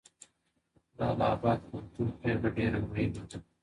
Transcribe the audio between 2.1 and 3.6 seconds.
پریکړه ډېره مهمه ده.